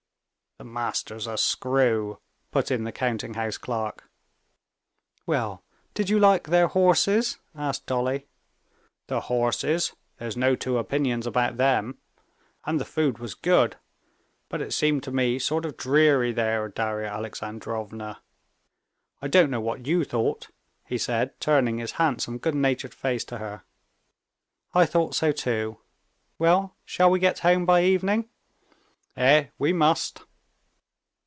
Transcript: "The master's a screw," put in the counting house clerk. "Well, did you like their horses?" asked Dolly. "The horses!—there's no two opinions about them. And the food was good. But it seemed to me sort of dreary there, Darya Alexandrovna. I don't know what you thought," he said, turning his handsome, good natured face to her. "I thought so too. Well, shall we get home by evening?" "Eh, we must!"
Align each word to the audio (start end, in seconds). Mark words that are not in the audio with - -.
"The 0.57 0.65
master's 0.65 1.25
a 1.25 1.39
screw," 1.39 2.19
put 2.51 2.69
in 2.69 2.83
the 2.83 2.91
counting 2.91 3.33
house 3.33 3.57
clerk. 3.57 4.07
"Well, 5.25 5.63
did 5.95 6.07
you 6.07 6.19
like 6.19 6.43
their 6.49 6.67
horses?" 6.67 7.39
asked 7.55 7.87
Dolly. 7.87 8.27
"The 9.07 9.21
horses!—there's 9.21 10.37
no 10.37 10.55
two 10.55 10.77
opinions 10.77 11.25
about 11.25 11.57
them. 11.57 11.97
And 12.63 12.79
the 12.79 12.85
food 12.85 13.17
was 13.17 13.33
good. 13.33 13.77
But 14.49 14.61
it 14.61 14.71
seemed 14.71 15.01
to 15.05 15.11
me 15.11 15.39
sort 15.39 15.65
of 15.65 15.77
dreary 15.77 16.31
there, 16.31 16.67
Darya 16.69 17.07
Alexandrovna. 17.07 18.21
I 19.19 19.27
don't 19.27 19.49
know 19.49 19.61
what 19.61 19.87
you 19.87 20.03
thought," 20.03 20.49
he 20.85 20.99
said, 20.99 21.33
turning 21.39 21.79
his 21.79 21.93
handsome, 21.93 22.37
good 22.37 22.53
natured 22.53 22.93
face 22.93 23.23
to 23.25 23.39
her. 23.39 23.63
"I 24.75 24.85
thought 24.85 25.15
so 25.15 25.31
too. 25.31 25.79
Well, 26.37 26.75
shall 26.85 27.09
we 27.09 27.17
get 27.19 27.39
home 27.39 27.65
by 27.65 27.81
evening?" 27.83 28.29
"Eh, 29.17 29.47
we 29.57 29.73
must!" 29.73 30.21